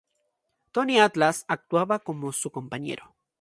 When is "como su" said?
1.99-2.49